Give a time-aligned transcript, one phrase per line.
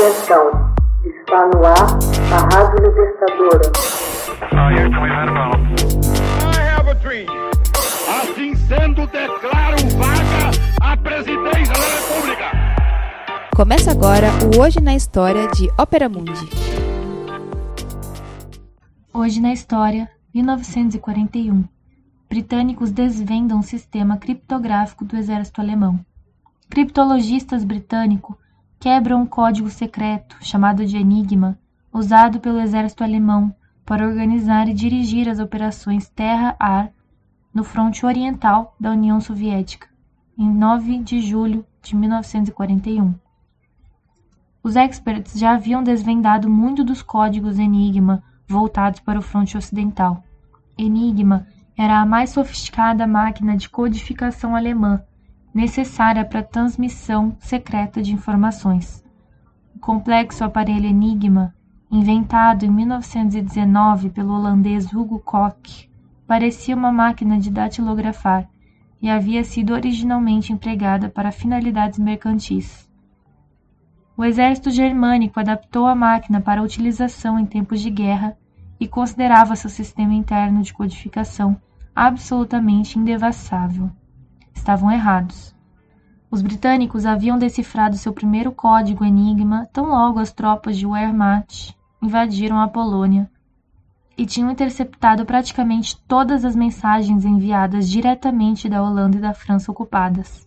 [0.00, 0.72] Atenção,
[1.04, 1.98] está no ar
[2.32, 3.70] a Rádio Libertadora.
[8.08, 10.50] Assim sendo, declaro vaga
[10.80, 12.44] a presidência da República.
[13.54, 16.48] Começa agora o Hoje na História de Ópera Mundi.
[19.12, 21.62] Hoje na História, 1941.
[22.26, 26.00] Britânicos desvendam o sistema criptográfico do exército alemão.
[26.70, 28.40] Criptologistas britânicos
[28.80, 31.58] quebram um código secreto, chamado de Enigma,
[31.92, 36.90] usado pelo exército alemão para organizar e dirigir as operações terra-ar
[37.52, 39.86] no fronte oriental da União Soviética,
[40.38, 43.14] em 9 de julho de 1941.
[44.62, 50.24] Os experts já haviam desvendado muito dos códigos Enigma voltados para o fronte ocidental.
[50.78, 55.02] Enigma era a mais sofisticada máquina de codificação alemã
[55.52, 59.04] necessária para a transmissão secreta de informações.
[59.74, 61.54] O complexo aparelho Enigma,
[61.90, 65.90] inventado em 1919 pelo holandês Hugo Koch,
[66.26, 68.48] parecia uma máquina de datilografar
[69.02, 72.88] e havia sido originalmente empregada para finalidades mercantis.
[74.16, 78.36] O exército germânico adaptou a máquina para utilização em tempos de guerra
[78.78, 81.60] e considerava seu sistema interno de codificação
[81.94, 83.90] absolutamente indevassável
[84.60, 85.54] estavam errados.
[86.30, 92.60] Os britânicos haviam decifrado seu primeiro código Enigma tão logo as tropas de Wehrmacht invadiram
[92.60, 93.28] a Polônia
[94.16, 100.46] e tinham interceptado praticamente todas as mensagens enviadas diretamente da Holanda e da França ocupadas.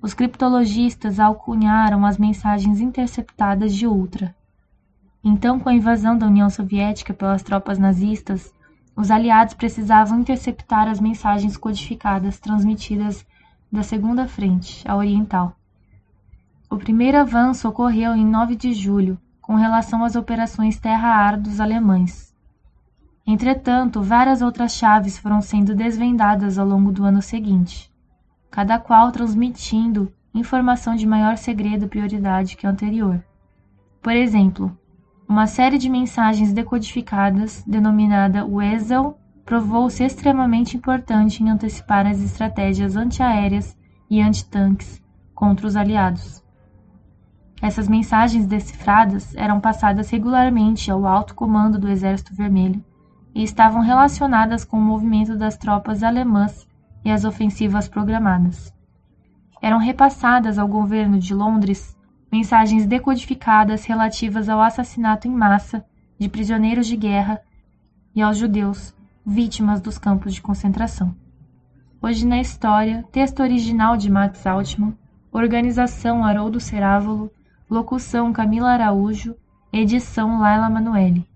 [0.00, 4.34] Os criptologistas alcunharam as mensagens interceptadas de Ultra.
[5.22, 8.52] Então, com a invasão da União Soviética pelas tropas nazistas,
[8.96, 13.26] os aliados precisavam interceptar as mensagens codificadas transmitidas
[13.70, 15.54] da segunda frente, a oriental.
[16.70, 22.34] O primeiro avanço ocorreu em 9 de julho, com relação às operações terra-ar dos alemães.
[23.26, 27.92] Entretanto, várias outras chaves foram sendo desvendadas ao longo do ano seguinte,
[28.50, 33.22] cada qual transmitindo informação de maior segredo e prioridade que a anterior.
[34.00, 34.76] Por exemplo,
[35.28, 43.76] uma série de mensagens decodificadas, denominada Wesel, provou-se extremamente importante em antecipar as estratégias antiaéreas
[44.08, 45.02] e antitanques
[45.34, 46.42] contra os aliados.
[47.60, 52.84] Essas mensagens decifradas eram passadas regularmente ao alto comando do Exército Vermelho
[53.34, 56.66] e estavam relacionadas com o movimento das tropas alemãs
[57.04, 58.72] e as ofensivas programadas.
[59.60, 61.95] Eram repassadas ao governo de Londres
[62.30, 65.84] mensagens decodificadas relativas ao assassinato em massa
[66.18, 67.40] de prisioneiros de guerra
[68.14, 68.94] e aos judeus,
[69.24, 71.14] vítimas dos campos de concentração.
[72.00, 74.96] Hoje na história, texto original de Max Altman,
[75.32, 77.30] organização Haroldo Cerávolo,
[77.68, 79.34] locução Camila Araújo,
[79.72, 81.26] edição Laila Manoeli.